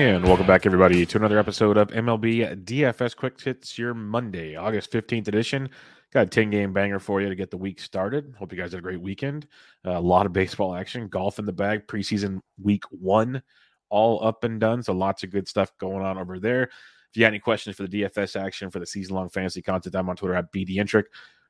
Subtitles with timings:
[0.00, 4.90] And welcome back, everybody, to another episode of MLB DFS Quick Hits, your Monday, August
[4.90, 5.68] 15th edition.
[6.10, 8.34] Got a 10 game banger for you to get the week started.
[8.38, 9.46] Hope you guys had a great weekend.
[9.86, 13.42] Uh, a lot of baseball action, golf in the bag, preseason week one,
[13.90, 14.82] all up and done.
[14.82, 16.62] So lots of good stuff going on over there.
[16.62, 16.70] If
[17.16, 20.08] you got any questions for the DFS action for the season long fantasy content, I'm
[20.08, 21.04] on Twitter at BDintric.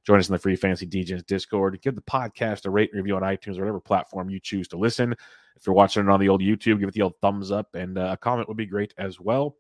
[0.07, 1.81] Join us in the free fantasy DJs Discord.
[1.83, 4.79] Give the podcast a rate and review on iTunes or whatever platform you choose to
[4.79, 5.15] listen.
[5.57, 7.99] If you're watching it on the old YouTube, give it the old thumbs up and
[7.99, 9.57] uh, a comment would be great as well.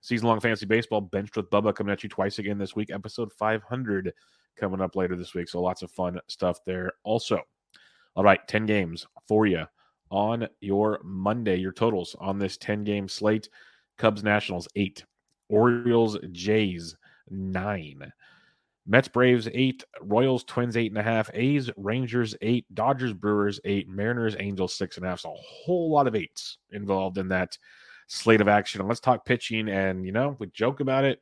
[0.00, 2.90] Season long fantasy baseball, benched with Bubba coming at you twice again this week.
[2.90, 4.12] Episode 500
[4.56, 5.48] coming up later this week.
[5.48, 7.40] So lots of fun stuff there also.
[8.16, 9.66] All right, 10 games for you
[10.10, 11.56] on your Monday.
[11.56, 13.48] Your totals on this 10 game slate
[13.98, 15.04] Cubs Nationals, eight.
[15.48, 16.96] Orioles Jays,
[17.28, 18.12] nine.
[18.86, 19.84] Mets, Braves, eight.
[20.00, 21.30] Royals, Twins, eight and a half.
[21.34, 22.66] A's, Rangers, eight.
[22.74, 23.88] Dodgers, Brewers, eight.
[23.88, 25.20] Mariners, Angels, six and a half.
[25.20, 27.56] So a whole lot of eights involved in that
[28.08, 28.80] slate of action.
[28.80, 29.68] And let's talk pitching.
[29.68, 31.20] And, you know, we joke about it.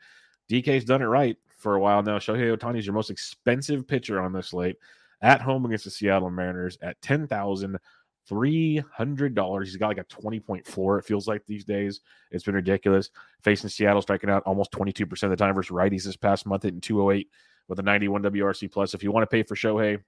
[0.50, 2.19] DK's done it right for a while now.
[2.19, 4.76] Shohei Ohtani is your most expensive pitcher on this slate
[5.22, 7.78] at home against the Seattle Mariners at ten thousand
[8.26, 9.69] three hundred dollars.
[9.69, 10.99] He's got like a twenty point four.
[10.99, 12.00] It feels like these days.
[12.31, 13.10] It's been ridiculous.
[13.43, 16.47] Facing Seattle, striking out almost twenty two percent of the time versus righties this past
[16.47, 17.28] month, hitting two oh eight
[17.70, 18.92] with a ninety one WRC plus.
[18.92, 20.03] If you want to pay for Shohei,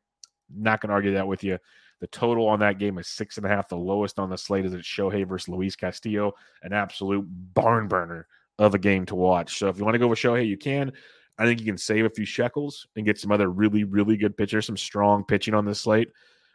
[0.54, 1.58] not going to argue that with you.
[2.00, 3.68] The total on that game is six and a half.
[3.68, 6.32] The lowest on the slate is it's Shohei versus Luis Castillo,
[6.64, 7.24] an absolute
[7.54, 8.26] barn burner
[8.58, 9.58] of a game to watch.
[9.58, 10.92] So if you want to go with Shohei, you can.
[11.38, 14.36] I think you can save a few shekels and get some other really, really good
[14.36, 16.08] pitchers, some strong pitching on this slate.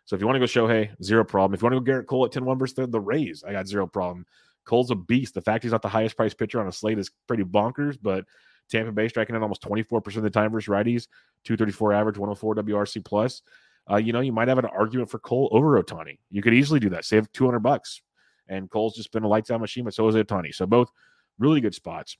[0.05, 1.53] So if you want to go Shohei, zero problem.
[1.53, 3.53] If you want to go Gerrit Cole at 10 1 versus the, the Rays, I
[3.53, 4.25] got zero problem.
[4.65, 5.33] Cole's a beast.
[5.33, 8.25] The fact he's not the highest priced pitcher on a slate is pretty bonkers, but
[8.69, 11.07] Tampa Bay striking out almost 24% of the time versus righties,
[11.43, 13.41] 234 average, 104 WRC plus.
[13.89, 16.19] Uh, you know, you might have an argument for Cole over Ohtani.
[16.29, 18.01] You could easily do that, save 200 bucks.
[18.49, 20.53] And Cole's just been a lights out machine, but so is Ohtani.
[20.53, 20.91] So both
[21.39, 22.17] really good spots.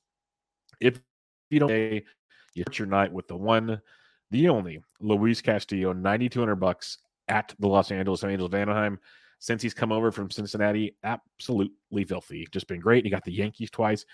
[0.80, 1.00] If
[1.50, 3.80] you don't, you start your night with the one,
[4.30, 6.98] the only Luis Castillo, 9,200 bucks
[7.28, 8.98] at the Los Angeles Angels of Anaheim.
[9.40, 12.46] Since he's come over from Cincinnati, absolutely filthy.
[12.50, 13.04] Just been great.
[13.04, 14.04] He got the Yankees twice.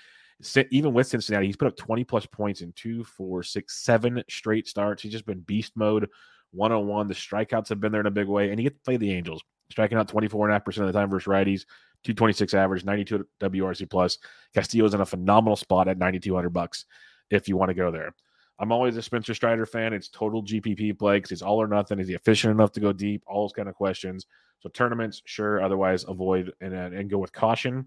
[0.70, 4.66] Even with Cincinnati, he's put up 20 plus points in two, four, six, seven straight
[4.66, 5.02] starts.
[5.02, 6.08] He's just been beast mode
[6.52, 7.08] 101.
[7.08, 9.12] The strikeouts have been there in a big way, and he gets to play the
[9.12, 11.64] Angels, striking out 24.5% of the time versus righties,
[12.04, 14.18] 226 average, 92 WRC plus.
[14.54, 16.84] Castillo's in a phenomenal spot at 9,200 bucks
[17.30, 18.14] if you want to go there.
[18.58, 19.92] I'm always a Spencer Strider fan.
[19.92, 21.98] It's total GPP play because he's all or nothing.
[21.98, 23.22] Is he efficient enough to go deep?
[23.26, 24.26] All those kind of questions.
[24.60, 25.60] So tournaments, sure.
[25.62, 27.86] Otherwise, avoid and uh, and go with caution.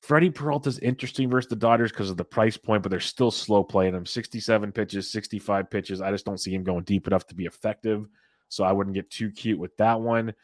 [0.00, 3.62] Freddie Peralta's interesting versus the Dodgers because of the price point, but they're still slow
[3.62, 4.06] playing him.
[4.06, 6.00] 67 pitches, 65 pitches.
[6.00, 8.06] I just don't see him going deep enough to be effective.
[8.48, 10.34] So I wouldn't get too cute with that one.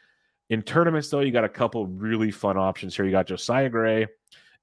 [0.50, 3.04] In tournaments, though, you got a couple really fun options here.
[3.04, 4.06] You got Josiah Gray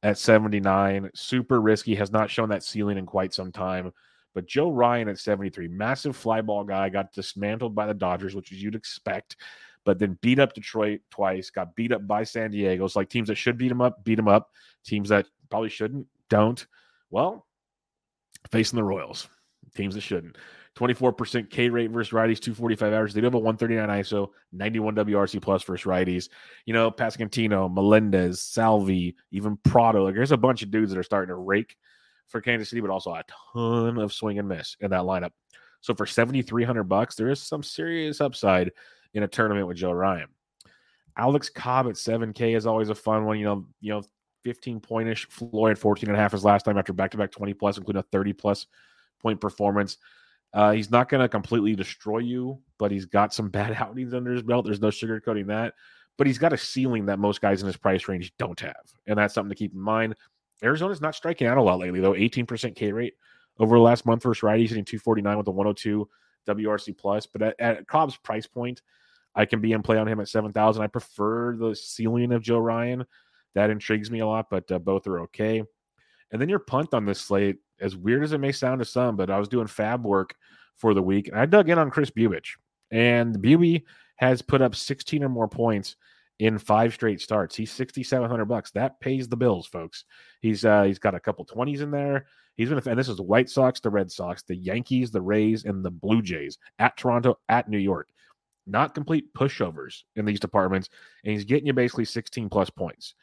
[0.04, 3.92] at 79, super risky, has not shown that ceiling in quite some time.
[4.34, 8.62] But Joe Ryan at 73, massive flyball guy, got dismantled by the Dodgers, which is
[8.62, 9.38] you'd expect,
[9.86, 12.86] but then beat up Detroit twice, got beat up by San Diego.
[12.86, 14.50] It's like teams that should beat them up, beat them up.
[14.86, 16.66] Teams that probably shouldn't, don't.
[17.10, 17.46] Well,
[18.52, 19.28] facing the Royals.
[19.76, 20.38] teams that shouldn't.
[20.76, 23.14] 24% K rate versus righties, 245 average.
[23.14, 26.30] They do have a 139 ISO, 91 WRC plus versus righties.
[26.66, 30.04] You know, Pasquantino, Melendez, Salvy, even Prado.
[30.04, 31.76] Like, there's a bunch of dudes that are starting to rake
[32.28, 35.32] for Kansas City, but also a ton of swing and miss in that lineup.
[35.82, 38.72] So for 7,300 bucks, there is some serious upside
[39.14, 40.28] in a tournament with Joe Ryan.
[41.18, 43.38] Alex Cobb at 7K is always a fun one.
[43.38, 44.04] You know, you know,
[44.44, 45.28] 15 pointish.
[45.30, 48.00] Floyd 14 and a half his last time after back to back 20 plus, including
[48.00, 48.68] a 30 plus
[49.22, 49.98] point performance.
[50.54, 54.32] Uh, he's not going to completely destroy you, but he's got some bad outings under
[54.32, 54.66] his belt.
[54.66, 55.74] There's no sugarcoating that.
[56.18, 58.76] But he's got a ceiling that most guys in his price range don't have.
[59.08, 60.16] And that's something to keep in mind.
[60.64, 62.14] Arizona's not striking out a lot lately, though.
[62.14, 63.16] 18% K rate
[63.60, 66.08] over the last month versus righties, hitting 249 with a 102
[66.48, 67.26] WRC plus.
[67.26, 68.82] But at, at Cobb's price point,
[69.36, 70.84] I can be in play on him at 7,000.
[70.84, 73.06] I prefer the ceiling of Joe Ryan.
[73.56, 75.64] That intrigues me a lot, but uh, both are okay.
[76.32, 79.16] And then your punt on this slate, as weird as it may sound to some,
[79.16, 80.36] but I was doing fab work
[80.76, 82.46] for the week and I dug in on Chris Bubic.
[82.92, 83.84] And Buby
[84.18, 85.96] has put up 16 or more points
[86.40, 87.56] in five straight starts.
[87.56, 88.72] He's 6700 bucks.
[88.72, 90.06] That pays the bills, folks.
[90.42, 92.26] He's uh he's got a couple 20s in there.
[92.56, 95.66] He's been and this is the White Sox, the Red Sox, the Yankees, the Rays
[95.66, 98.10] and the Blue Jays at Toronto, at New York.
[98.66, 100.90] Not complete pushovers in these departments
[101.24, 103.16] and he's getting you basically 16 plus points.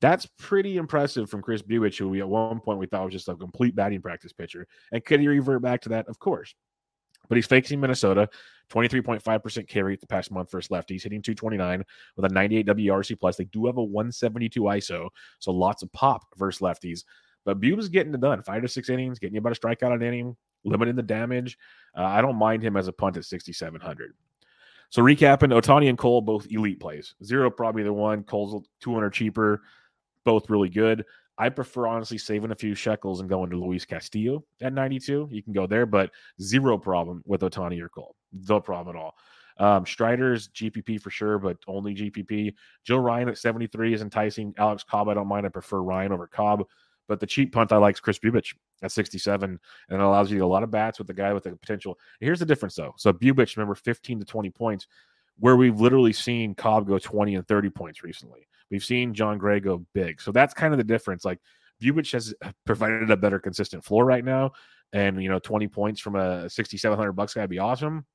[0.00, 3.28] That's pretty impressive from Chris Bubic, who we at one point we thought was just
[3.28, 4.66] a complete batting practice pitcher.
[4.92, 6.08] And could he revert back to that?
[6.08, 6.54] Of course.
[7.28, 8.28] But he's facing Minnesota,
[8.70, 11.82] 23.5% K rate the past month versus lefties, hitting 229
[12.16, 13.36] with a 98 WRC plus.
[13.36, 15.08] They do have a 172 ISO,
[15.38, 17.04] so lots of pop versus lefties.
[17.44, 18.42] But Bube's getting it done.
[18.42, 21.56] Five to six innings, getting you about a strikeout an inning, limiting the damage.
[21.96, 24.12] Uh, I don't mind him as a punt at 6,700.
[24.90, 27.14] So recapping, Ohtani and Cole both elite plays.
[27.24, 28.22] Zero probably the one.
[28.24, 29.62] Cole's 200 cheaper
[30.24, 31.04] both really good.
[31.38, 35.28] I prefer honestly saving a few shekels and going to Luis Castillo at 92.
[35.30, 36.10] You can go there, but
[36.40, 38.16] zero problem with Ohtani or Cole.
[38.32, 39.14] No problem at all.
[39.58, 42.54] Um, Strider's GPP for sure, but only GPP.
[42.84, 44.54] Joe Ryan at 73 is enticing.
[44.58, 45.46] Alex Cobb, I don't mind.
[45.46, 46.64] I prefer Ryan over Cobb.
[47.08, 49.58] But the cheap punt I like is Chris Bubic at 67,
[49.88, 51.98] and it allows you a lot of bats with the guy with the potential.
[52.20, 52.94] Here's the difference, though.
[52.96, 54.86] So Bubic, remember, 15 to 20 points,
[55.38, 58.46] where we've literally seen Cobb go 20 and 30 points recently.
[58.70, 60.20] We've seen John Gray go big.
[60.20, 61.24] So that's kind of the difference.
[61.24, 61.38] Like
[61.82, 64.52] Bubic has provided a better consistent floor right now.
[64.92, 68.06] And, you know, 20 points from a 6,700 bucks guy would be awesome.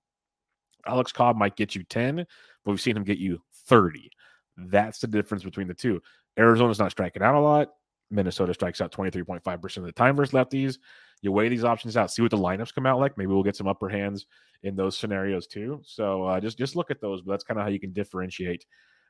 [0.88, 2.26] Alex Cobb might get you 10, but
[2.72, 4.10] we've seen him get you 30.
[4.58, 6.02] That's the difference between the two.
[6.40, 7.70] Arizona's not striking out a lot.
[8.12, 10.78] Minnesota strikes out 23.5% of the time versus lefties.
[11.22, 13.18] You weigh these options out, see what the lineups come out like.
[13.18, 14.26] Maybe we'll get some upper hands
[14.64, 15.82] in those scenarios too.
[15.84, 17.22] So uh, just just look at those.
[17.22, 18.66] But that's kind of how you can differentiate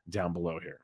[0.10, 0.82] down below here.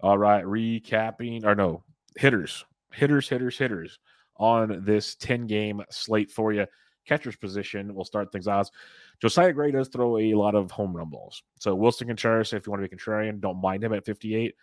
[0.00, 1.84] All right, recapping or no
[2.16, 3.98] hitters, hitters, hitters, hitters
[4.36, 6.66] on this 10 game slate for you.
[7.06, 8.70] Catcher's position, we'll start things out.
[9.20, 11.42] Josiah Gray does throw a lot of home run balls.
[11.58, 14.54] So Willson Contreras, if you want to be contrarian, don't mind him at 58.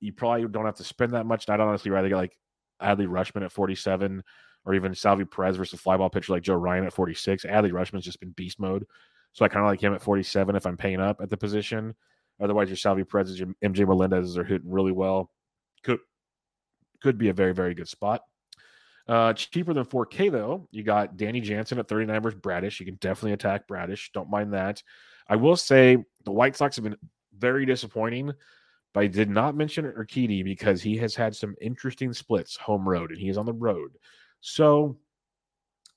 [0.00, 1.48] You probably don't have to spend that much.
[1.48, 2.38] I'd honestly rather get like
[2.82, 4.22] Adley Rutschman at 47
[4.64, 7.44] or even Salvy Perez versus flyball pitcher like Joe Ryan at 46.
[7.44, 8.86] Adley Rutschman's just been beast mode.
[9.32, 11.94] So I kind of like him at 47 if I'm paying up at the position.
[12.40, 15.30] Otherwise, your Salvy Perez, your MJ Melendez are hitting really well.
[15.82, 15.98] Could
[17.00, 18.22] could be a very very good spot.
[19.08, 22.78] Uh, cheaper than 4K though, you got Danny Jansen at 39 versus Bradish.
[22.78, 24.10] You can definitely attack Bradish.
[24.12, 24.82] Don't mind that.
[25.28, 26.96] I will say the White Sox have been
[27.36, 28.32] very disappointing,
[28.98, 33.20] I did not mention Urquidy because he has had some interesting splits home road and
[33.20, 33.92] he is on the road.
[34.40, 34.96] So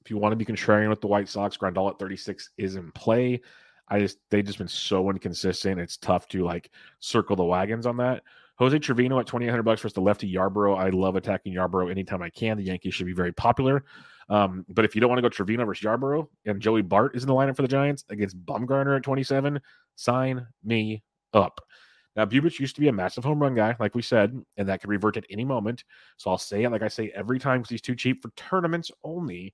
[0.04, 2.92] if you want to be contrarian with the White Sox, Grandal at 36 is in
[2.92, 3.42] play.
[3.88, 5.80] I just they just been so inconsistent.
[5.80, 8.24] It's tough to like circle the wagons on that.
[8.56, 10.78] Jose Trevino at twenty eight hundred bucks versus the lefty Yarbrough.
[10.78, 12.58] I love attacking Yarbrough anytime I can.
[12.58, 13.84] The Yankees should be very popular.
[14.30, 17.24] Um, but if you don't want to go Trevino versus Yarbrough and Joey Bart is
[17.24, 19.60] in the lineup for the Giants against Bumgarner at 27,
[19.96, 21.04] sign me
[21.34, 21.60] up.
[22.16, 24.82] Now, Bubic used to be a massive home run guy, like we said, and that
[24.82, 25.84] could revert at any moment.
[26.18, 28.92] So I'll say it like I say every time because he's too cheap for tournaments
[29.04, 29.54] only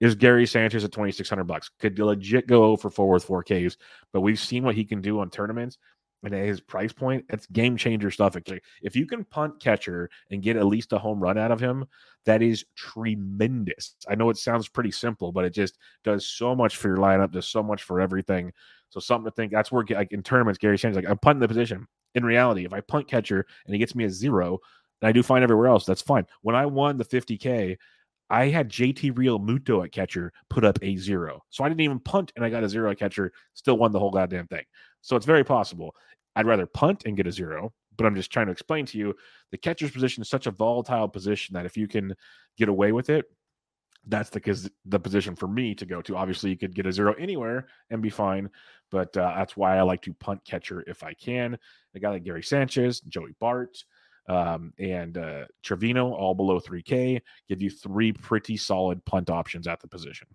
[0.00, 1.70] is Gary Sanchez at 2600 bucks.
[1.78, 3.76] Could legit go for four with 4Ks,
[4.12, 5.78] but we've seen what he can do on tournaments
[6.24, 8.36] and at his price point, it's game changer stuff.
[8.82, 11.84] If you can punt catcher and get at least a home run out of him,
[12.24, 13.94] that is tremendous.
[14.08, 17.32] I know it sounds pretty simple, but it just does so much for your lineup,
[17.32, 18.52] does so much for everything.
[18.88, 19.52] So something to think.
[19.52, 21.86] That's where like in tournaments, Gary Sanchez like I'm punting the position.
[22.14, 24.60] In reality, if I punt catcher and he gets me a zero,
[25.02, 26.26] and I do fine everywhere else, that's fine.
[26.42, 27.76] When I won the 50k,
[28.30, 31.42] I had JT Realmuto at catcher put up a zero.
[31.50, 33.98] So I didn't even punt and I got a zero at catcher, still won the
[33.98, 34.64] whole goddamn thing.
[35.04, 35.94] So it's very possible.
[36.34, 39.14] I'd rather punt and get a zero, but I'm just trying to explain to you
[39.52, 42.14] the catcher's position is such a volatile position that if you can
[42.56, 43.26] get away with it,
[44.06, 46.16] that's the the position for me to go to.
[46.16, 48.50] Obviously, you could get a zero anywhere and be fine,
[48.90, 51.58] but uh, that's why I like to punt catcher if I can.
[51.94, 53.76] A guy like Gary Sanchez, Joey Bart,
[54.28, 59.80] um, and uh, Trevino, all below 3K, give you three pretty solid punt options at
[59.80, 60.28] the position.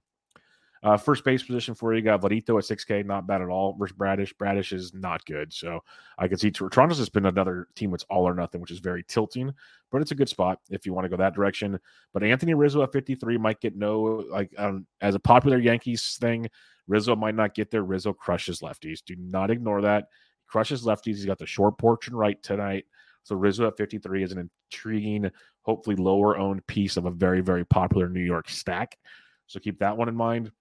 [0.81, 3.73] Uh, first base position for you, got Vladito at 6K, not bad at all.
[3.73, 5.51] Versus Bradish, Bradish is not good.
[5.51, 5.81] So
[6.17, 9.03] I can see Toronto's has been another team that's all or nothing, which is very
[9.07, 9.51] tilting,
[9.91, 11.77] but it's a good spot if you want to go that direction.
[12.13, 16.47] But Anthony Rizzo at 53 might get no, like, um, as a popular Yankees thing,
[16.87, 17.83] Rizzo might not get there.
[17.83, 19.03] Rizzo crushes lefties.
[19.03, 20.05] Do not ignore that.
[20.39, 21.15] He crushes lefties.
[21.15, 22.85] He's got the short porch and right tonight.
[23.23, 25.29] So Rizzo at 53 is an intriguing,
[25.61, 28.97] hopefully lower owned piece of a very, very popular New York stack.
[29.45, 30.51] So keep that one in mind.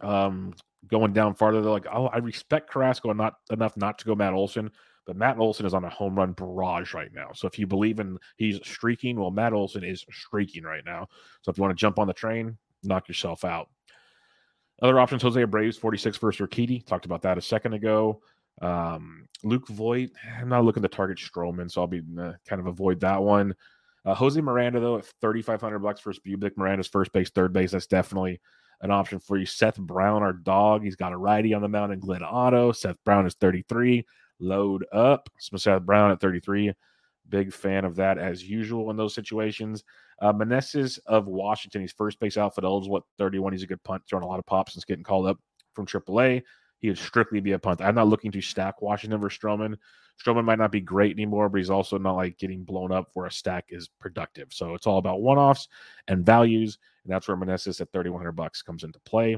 [0.00, 0.54] Um,
[0.88, 4.32] going down farther, they're like, oh, I respect Carrasco not enough not to go Matt
[4.32, 4.70] Olson,
[5.06, 7.30] but Matt Olson is on a home run barrage right now.
[7.34, 11.08] So if you believe in he's streaking, well, Matt Olson is streaking right now.
[11.42, 13.68] So if you want to jump on the train, knock yourself out.
[14.80, 16.84] Other options: Jose Abreu, 46 versus Urquidy.
[16.84, 18.20] Talked about that a second ago.
[18.60, 22.66] Um, Luke Voit, I'm not looking to target Stroman, so I'll be uh, kind of
[22.66, 23.54] avoid that one.
[24.04, 26.56] Uh, Jose Miranda, though, at 3,500 bucks versus Bubic.
[26.56, 27.70] Miranda's first base, third base.
[27.70, 28.40] That's definitely
[28.82, 29.46] an option for you.
[29.46, 32.72] Seth Brown, our dog, he's got a righty on the mound in Glenn Otto.
[32.72, 34.04] Seth Brown is 33.
[34.40, 35.30] Load up.
[35.38, 36.72] Seth Brown at 33.
[37.28, 39.84] Big fan of that as usual in those situations.
[40.20, 43.52] Uh, Meneses of Washington, he's first base outfit eligible at 31.
[43.52, 45.38] He's a good punt, throwing a lot of pops and getting called up
[45.74, 46.42] from AAA.
[46.82, 47.80] He would strictly be a punt.
[47.80, 49.76] I'm not looking to stack Washington versus Stroman.
[50.20, 53.26] Stroman might not be great anymore, but he's also not like getting blown up where
[53.26, 54.48] a stack is productive.
[54.50, 55.68] So it's all about one offs
[56.08, 56.78] and values.
[57.04, 59.36] And that's where Meneses at 3,100 bucks comes into play.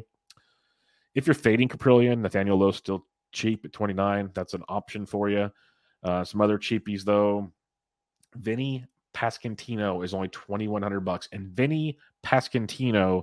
[1.15, 4.31] If you're fading Caprillion, Nathaniel Lowe still cheap at 29.
[4.33, 5.53] That's an option for you.
[6.03, 7.53] Uh, some other cheapies though.
[8.35, 13.23] Vinny Pasquantino is only 2,100 bucks, and Vinny Pasquantino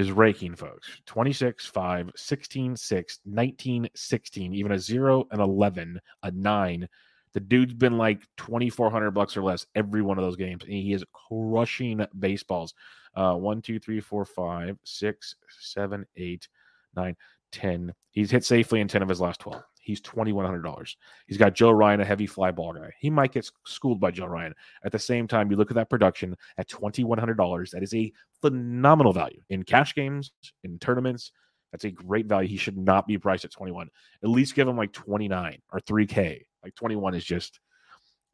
[0.00, 0.88] is raking, folks.
[1.06, 6.88] 26, 5, 16, 6, 19, 16, even a 0 and 11, a 9.
[7.32, 10.92] The dude's been like 2,400 bucks or less every one of those games, and he
[10.92, 12.74] is crushing baseballs.
[13.14, 16.48] Uh, 1, 2, 3, 4, 5, 6, 7, 8,
[16.96, 17.16] 9,
[17.52, 17.94] 10.
[18.10, 19.62] He's hit safely in 10 of his last 12.
[19.90, 20.94] He's $2,100.
[21.26, 22.92] He's got Joe Ryan, a heavy fly ball guy.
[23.00, 24.54] He might get schooled by Joe Ryan.
[24.84, 27.70] At the same time, you look at that production at $2,100.
[27.70, 30.30] That is a phenomenal value in cash games,
[30.62, 31.32] in tournaments.
[31.72, 32.48] That's a great value.
[32.48, 33.88] He should not be priced at 21.
[34.22, 36.42] At least give him like 29 or 3K.
[36.62, 37.58] Like 21 is just,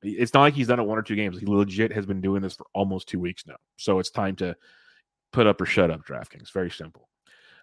[0.02, 1.38] it's not like he's done it one or two games.
[1.38, 3.56] He legit has been doing this for almost two weeks now.
[3.76, 4.54] So it's time to
[5.32, 6.52] put up or shut up DraftKings.
[6.52, 7.08] Very simple.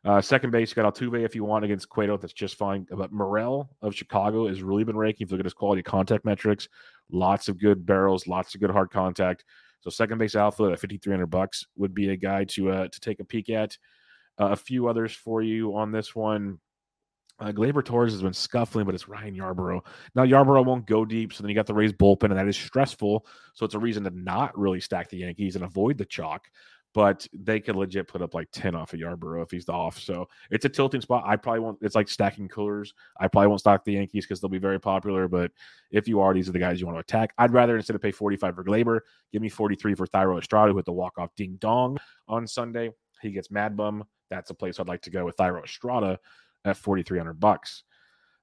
[0.06, 2.18] Uh, second base, you got Altuve if you want against Cueto.
[2.18, 2.86] That's just fine.
[2.92, 5.26] But Morel of Chicago has really been raking.
[5.26, 6.68] If you look at his quality contact metrics,
[7.12, 9.46] lots of good barrels, lots of good hard contact.
[9.82, 13.20] So second base outfield at 5,300 bucks would be a guy to uh, to take
[13.20, 13.78] a peek at.
[14.40, 16.60] Uh, a few others for you on this one.
[17.40, 19.82] Uh, Gleyber Torres has been scuffling, but it's Ryan Yarbrough.
[20.16, 22.58] Now Yarbrough won't go deep, so then you got the Rays bullpen, and that is
[22.58, 23.26] stressful.
[23.54, 26.44] So it's a reason to not really stack the Yankees and avoid the chalk
[26.94, 30.00] but they could legit put up like 10 off of Yarbrough if he's off.
[30.00, 31.24] So it's a tilting spot.
[31.26, 32.94] I probably won't, it's like stacking coolers.
[33.20, 35.28] I probably won't stock the Yankees because they'll be very popular.
[35.28, 35.52] But
[35.92, 37.34] if you are, these are the guys you want to attack.
[37.38, 39.00] I'd rather instead of pay 45 for Gleyber,
[39.32, 41.98] give me 43 for Thairo Estrada with the walk off ding dong
[42.28, 42.92] on Sunday.
[43.22, 44.04] He gets Mad Bum.
[44.30, 46.20] That's a place I'd like to go with Thairo Estrada
[46.64, 47.84] at 4,300 bucks.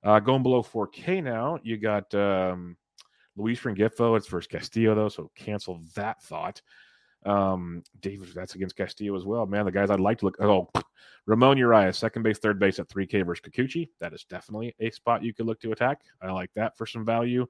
[0.02, 2.76] Uh, going below 4K now, you got um,
[3.36, 4.16] Luis Rengifo.
[4.16, 6.62] It's versus Castillo, though, so cancel that thought.
[7.26, 9.46] Um, David, that's against Castillo as well.
[9.46, 10.36] Man, the guys I'd like to look.
[10.40, 10.68] Oh,
[11.26, 13.90] Ramon Urias, second base, third base at 3K versus Kikuchi.
[14.00, 16.00] That is definitely a spot you could look to attack.
[16.22, 17.46] I like that for some value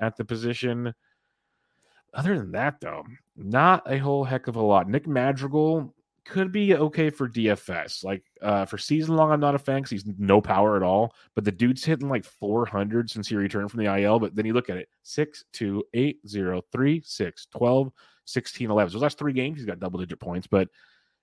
[0.00, 0.94] at the position.
[2.14, 3.04] Other than that, though,
[3.36, 4.88] not a whole heck of a lot.
[4.88, 5.94] Nick Madrigal
[6.24, 8.04] could be okay for DFS.
[8.04, 11.14] Like uh, for season long, I'm not a fan because he's no power at all.
[11.34, 14.18] But the dude's hitting like 400 since he returned from the IL.
[14.18, 17.92] But then you look at it 6, 2, 8, 0, 3, 6, 12,
[18.26, 18.92] 16, 11.
[18.92, 20.68] So last three games, he's got double digit points, but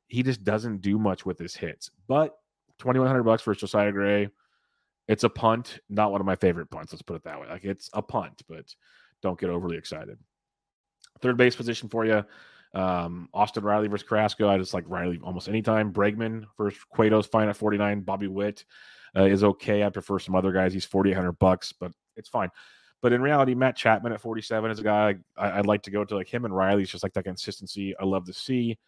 [0.07, 1.89] he just doesn't do much with his hits.
[2.07, 2.35] But
[2.79, 4.29] 2100 bucks for Josiah Gray.
[5.07, 6.93] It's a punt, not one of my favorite punts.
[6.93, 7.47] Let's put it that way.
[7.47, 8.73] Like it's a punt, but
[9.21, 10.17] don't get overly excited.
[11.21, 12.23] Third base position for you.
[12.73, 14.49] Um, Austin Riley versus Carrasco.
[14.49, 15.93] I just like Riley almost anytime.
[15.93, 18.01] Bregman versus Cueto's fine at 49.
[18.01, 18.65] Bobby Witt
[19.15, 19.83] uh, is okay.
[19.83, 20.73] I prefer some other guys.
[20.73, 22.49] He's 4,800 bucks, but it's fine.
[23.03, 26.03] But in reality, Matt Chapman at 47 is a guy I, would like to go
[26.05, 26.15] to.
[26.15, 28.79] Like him and Riley's just like that consistency I love to see.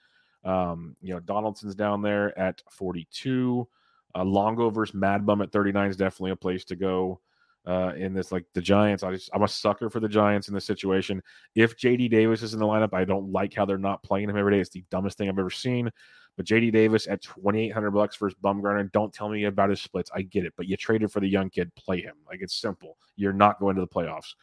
[0.43, 3.67] Um, you know, Donaldson's down there at 42.
[4.15, 7.19] Uh, Longo versus Mad Bum at 39 is definitely a place to go.
[7.67, 8.31] uh, in this.
[8.31, 11.21] Like the Giants, I just I'm a sucker for the Giants in this situation.
[11.55, 14.37] If JD Davis is in the lineup, I don't like how they're not playing him
[14.37, 14.59] every day.
[14.59, 15.91] It's the dumbest thing I've ever seen.
[16.37, 20.11] But JD Davis at 2,800 bucks versus Bumgarner, don't tell me about his splits.
[20.13, 22.15] I get it, but you traded for the young kid, play him.
[22.27, 22.97] Like it's simple.
[23.15, 24.35] You're not going to the playoffs.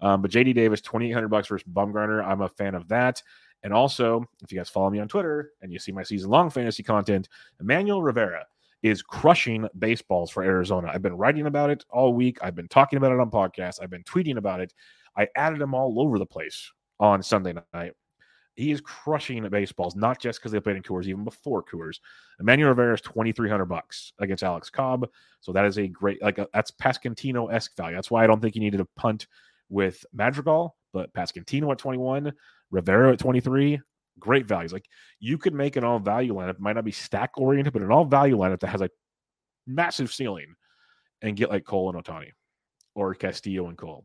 [0.00, 2.24] Um, but JD Davis, 2,800 bucks versus Bumgarner.
[2.24, 3.22] I'm a fan of that.
[3.62, 6.50] And also, if you guys follow me on Twitter and you see my season long
[6.50, 7.28] fantasy content,
[7.60, 8.46] Emmanuel Rivera
[8.82, 10.90] is crushing baseballs for Arizona.
[10.92, 12.38] I've been writing about it all week.
[12.42, 13.82] I've been talking about it on podcasts.
[13.82, 14.72] I've been tweeting about it.
[15.16, 17.92] I added him all over the place on Sunday night.
[18.58, 22.00] He is crushing baseballs, not just because they played in Coors, even before Coors.
[22.40, 25.08] Emmanuel Rivera is twenty three hundred bucks against Alex Cobb,
[25.40, 27.94] so that is a great like a, that's Pasquantino esque value.
[27.94, 29.28] That's why I don't think you needed a punt
[29.68, 32.32] with Madrigal, but Pasquantino at twenty one,
[32.72, 33.80] Rivera at twenty three,
[34.18, 34.72] great values.
[34.72, 34.86] Like
[35.20, 38.06] you could make an all value lineup, might not be stack oriented, but an all
[38.06, 38.90] value lineup that has a
[39.68, 40.52] massive ceiling
[41.22, 42.32] and get like Cole and Ohtani,
[42.96, 44.04] or Castillo and Cole.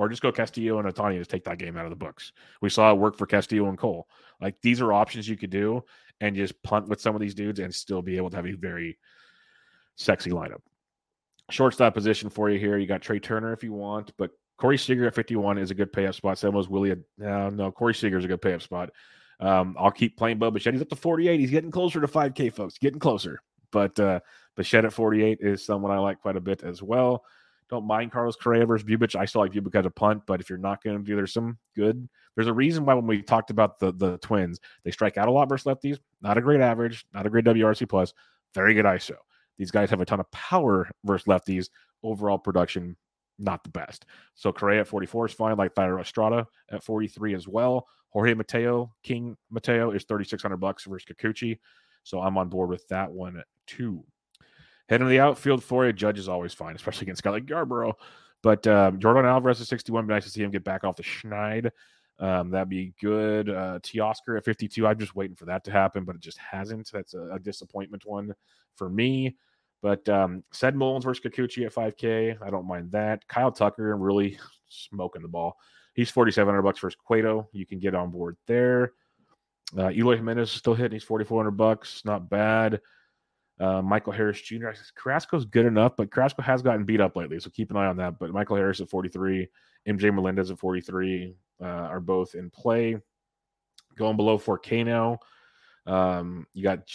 [0.00, 2.32] Or just go Castillo and Ohtani to take that game out of the books.
[2.62, 4.08] We saw it work for Castillo and Cole.
[4.40, 5.84] Like these are options you could do
[6.22, 8.52] and just punt with some of these dudes and still be able to have a
[8.52, 8.96] very
[9.96, 10.62] sexy lineup.
[11.50, 12.78] Shortstop position for you here.
[12.78, 15.92] You got Trey Turner if you want, but Corey Seager at 51 is a good
[15.92, 16.42] pay up spot.
[16.42, 16.92] As Willie.
[16.92, 18.88] Uh, no, Corey Seager is a good pay up spot.
[19.38, 20.72] Um, I'll keep playing Bo Bichette.
[20.72, 21.38] He's up to 48.
[21.38, 22.78] He's getting closer to 5K, folks.
[22.78, 23.42] Getting closer.
[23.70, 24.20] But uh,
[24.56, 27.22] Bichette at 48 is someone I like quite a bit as well.
[27.70, 29.14] Don't mind Carlos Correa versus Bubic.
[29.14, 31.32] I still like Bubic as a punt, but if you're not going to do, there's
[31.32, 32.08] some good.
[32.34, 35.30] There's a reason why when we talked about the the Twins, they strike out a
[35.30, 35.98] lot versus lefties.
[36.20, 38.12] Not a great average, not a great WRC plus,
[38.54, 39.16] very good ISO.
[39.56, 41.68] These guys have a ton of power versus lefties.
[42.02, 42.96] Overall production,
[43.38, 44.06] not the best.
[44.34, 47.86] So Correa at 44 is fine, like Thairo Estrada at 43 as well.
[48.10, 51.58] Jorge Mateo, King Mateo is 3,600 bucks versus Kikuchi.
[52.02, 54.04] So I'm on board with that one too.
[54.90, 57.94] Heading to the outfield for you, Judge is always fine, especially against guy like Yarbrough.
[58.42, 60.04] But um, Yordan Alvarez is 61.
[60.04, 61.70] Be nice to see him get back off the schneid.
[62.18, 63.48] Um, that'd be good.
[63.48, 64.84] Uh, Teoscar at 52.
[64.84, 66.90] I'm just waiting for that to happen, but it just hasn't.
[66.92, 68.34] That's a, a disappointment one
[68.74, 69.36] for me.
[69.80, 72.38] But um, Ced Mullins versus Kikuchi at 5K.
[72.42, 73.28] I don't mind that.
[73.28, 75.56] Kyle Tucker really smoking the ball.
[75.94, 77.48] He's 4,700 bucks versus Cueto.
[77.52, 78.94] You can get on board there.
[79.78, 80.96] Uh, Eloy Jimenez is still hitting.
[80.96, 82.02] He's 4,400 bucks.
[82.04, 82.80] Not bad.
[83.60, 84.70] Uh, Michael Harris Jr.
[84.96, 87.98] Carrasco's good enough, but Carrasco has gotten beat up lately, so keep an eye on
[87.98, 88.18] that.
[88.18, 89.48] But Michael Harris at 43,
[89.86, 92.96] MJ Melendez at 43 uh, are both in play.
[93.96, 95.18] Going below 4K now.
[95.86, 96.88] Um, you got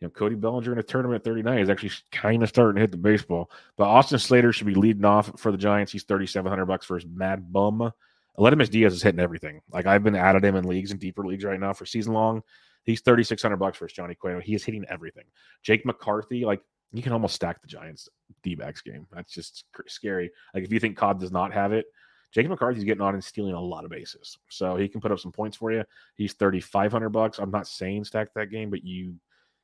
[0.00, 2.80] you know, Cody Bellinger in a tournament at 39 is actually kind of starting to
[2.80, 3.50] hit the baseball.
[3.76, 5.92] But Austin Slater should be leading off for the Giants.
[5.92, 7.92] He's 3,700 bucks for his mad bum.
[8.38, 9.60] Aledmys Diaz is hitting everything.
[9.70, 12.42] Like I've been added him in leagues and deeper leagues right now for season long.
[12.90, 14.40] He's 3,600 bucks for his Johnny Cueto.
[14.40, 15.24] He is hitting everything.
[15.62, 16.60] Jake McCarthy, like
[16.92, 18.08] you can almost stack the Giants
[18.42, 19.06] D backs game.
[19.12, 20.30] That's just scary.
[20.54, 21.86] Like if you think Cobb does not have it,
[22.32, 24.38] Jake McCarthy's getting on and stealing a lot of bases.
[24.48, 25.84] So he can put up some points for you.
[26.16, 27.38] He's 3,500 bucks.
[27.38, 29.14] I'm not saying stack that game, but you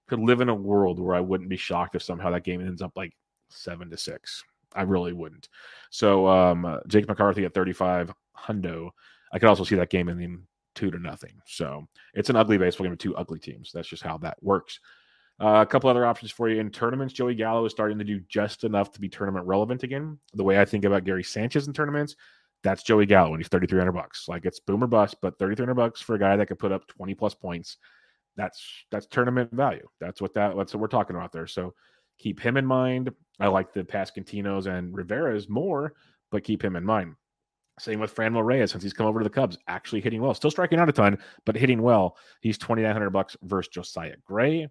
[0.08, 2.82] could live in a world where I wouldn't be shocked if somehow that game ends
[2.82, 3.12] up like
[3.50, 4.42] seven to six.
[4.74, 5.48] I really wouldn't.
[5.90, 8.90] So um, Jake McCarthy at 35 hundo.
[9.32, 11.40] I could also see that game ending two to nothing.
[11.46, 13.70] So it's an ugly baseball game with two ugly teams.
[13.72, 14.78] That's just how that works.
[15.40, 17.12] Uh, a couple other options for you in tournaments.
[17.12, 20.18] Joey Gallo is starting to do just enough to be tournament relevant again.
[20.34, 22.16] The way I think about Gary Sanchez in tournaments,
[22.62, 24.28] that's Joey Gallo, and he's 3,300 bucks.
[24.28, 27.14] Like it's boomer bust, but 3,300 bucks for a guy that could put up 20
[27.14, 27.76] plus points
[28.36, 29.88] that's that's tournament value.
[30.00, 31.46] That's what that that's what we're talking about there.
[31.46, 31.74] So
[32.18, 33.12] keep him in mind.
[33.40, 35.94] I like the Pasquantinos and Rivera's more,
[36.30, 37.14] but keep him in mind.
[37.78, 40.50] Same with Franmil Reyes since he's come over to the Cubs, actually hitting well, still
[40.50, 42.16] striking out a ton, but hitting well.
[42.40, 44.68] He's twenty nine hundred bucks versus Josiah Gray.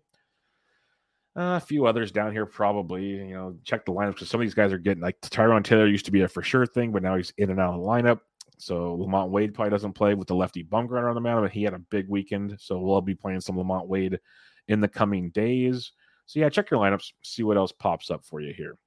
[1.38, 3.06] Uh, a few others down here probably.
[3.06, 5.86] You know, check the lineups because some of these guys are getting like Tyrone Taylor
[5.86, 7.88] used to be a for sure thing, but now he's in and out of the
[7.88, 8.22] lineup.
[8.58, 11.52] So LaMonte Wade probably doesn't play with the lefty bum Bumgarner on the mound, but
[11.52, 12.56] he had a big weekend.
[12.60, 14.20] So we'll be playing some LaMonte Wade
[14.68, 15.92] in the coming days.
[16.26, 18.78] So yeah, check your lineups, see what else pops up for you here.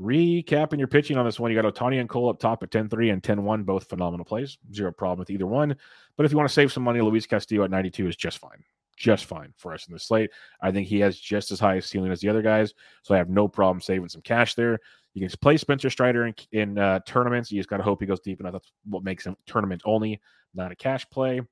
[0.00, 3.12] Recapping your pitching on this one, you got Ohtani and Cole up top at 10-3
[3.12, 4.58] and 10-1, both phenomenal plays.
[4.72, 5.76] Zero problem with either one.
[6.16, 8.64] But if you want to save some money, Luis Castillo at 92 is just fine.
[8.96, 10.30] Just fine for us in the slate.
[10.60, 12.72] I think he has just as high a ceiling as the other guys.
[13.02, 14.78] So I have no problem saving some cash there.
[15.14, 17.52] You can play Spencer Strider in, in uh, tournaments.
[17.52, 18.52] You just got to hope he goes deep enough.
[18.52, 20.20] That's what makes him tournament only,
[20.54, 21.42] not a cash play.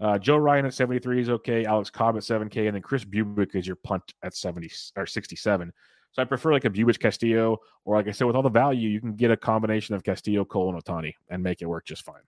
[0.00, 1.66] Uh, Joe Ryan at 73 is okay.
[1.66, 2.66] Alex Cobb at 7K.
[2.66, 5.72] And then Chris Bubic is your punt at 70 or 67.
[6.12, 8.88] So I prefer like a Bubic Castillo, or like I said, with all the value,
[8.88, 12.04] you can get a combination of Castillo, Cole, and Ohtani and make it work just
[12.04, 12.22] fine.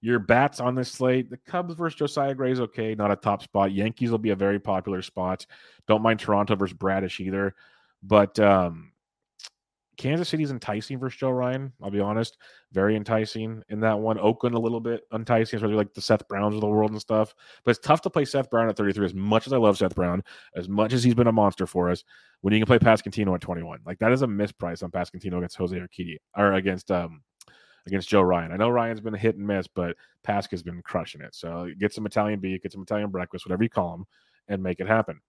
[0.00, 3.42] Your bats on this slate, the Cubs versus Josiah Gray is okay, not a top
[3.42, 3.72] spot.
[3.72, 5.44] Yankees will be a very popular spot.
[5.88, 7.54] Don't mind Toronto versus Bradish either.
[8.02, 8.92] But um,
[9.98, 11.72] Kansas City's enticing versus Joe Ryan.
[11.82, 12.38] I'll be honest,
[12.72, 14.18] very enticing in that one.
[14.18, 17.34] Oakland a little bit enticing, especially like the Seth Browns of the world and stuff.
[17.64, 19.04] But it's tough to play Seth Brown at 33.
[19.04, 20.22] As much as I love Seth Brown,
[20.54, 22.04] as much as he's been a monster for us,
[22.42, 25.56] when you can play Pasquantino at 21, like that is a misprice on Pasquantino against
[25.56, 27.22] Jose Urquidy or against um
[27.88, 28.52] against Joe Ryan.
[28.52, 31.34] I know Ryan's been a hit and miss, but Pasc has been crushing it.
[31.34, 34.06] So get some Italian beef, get some Italian breakfast, whatever you call them,
[34.46, 35.20] and make it happen.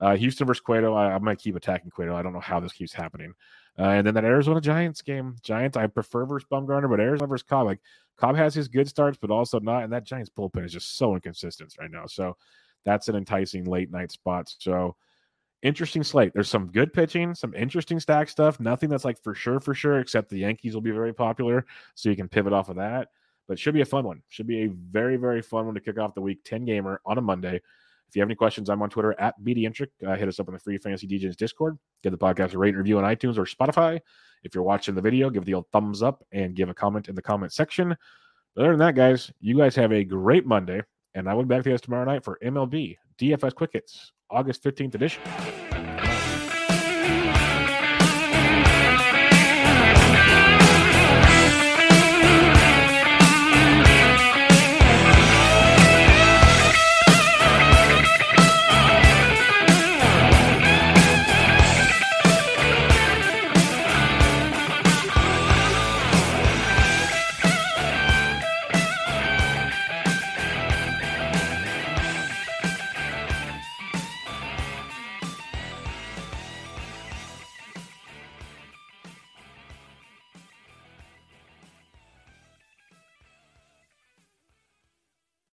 [0.00, 0.94] Uh, Houston versus Cueto.
[0.94, 2.16] I, I, might keep attacking Cueto.
[2.16, 3.32] I don't know how this keeps happening.
[3.78, 5.36] Uh, and then that Arizona Giants game.
[5.42, 7.66] Giants, I prefer versus Bumgarner, but Arizona versus Cobb.
[7.66, 7.80] Like
[8.16, 9.82] Cobb has his good starts, but also not.
[9.82, 12.06] And that Giants bullpen is just so inconsistent right now.
[12.06, 12.36] So
[12.84, 14.54] that's an enticing late night spot.
[14.58, 14.96] So
[15.62, 16.32] interesting slate.
[16.34, 18.60] There's some good pitching, some interesting stack stuff.
[18.60, 21.66] Nothing that's like for sure, for sure, except the Yankees will be very popular.
[21.94, 23.08] So you can pivot off of that.
[23.48, 24.22] But should be a fun one.
[24.28, 27.18] Should be a very, very fun one to kick off the week 10 gamer on
[27.18, 27.60] a Monday.
[28.08, 29.88] If you have any questions, I'm on Twitter at BDintric.
[30.06, 31.78] Uh, hit us up on the Free Fantasy DJs Discord.
[32.02, 34.00] Give the podcast a rate and review on iTunes or Spotify.
[34.44, 37.14] If you're watching the video, give the old thumbs up and give a comment in
[37.14, 37.96] the comment section.
[38.54, 40.82] But other than that, guys, you guys have a great Monday.
[41.14, 44.12] And I will be back to you guys tomorrow night for MLB DFS Quick Hits,
[44.30, 45.22] August 15th edition.